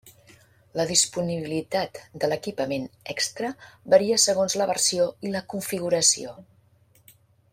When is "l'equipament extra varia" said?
2.31-4.19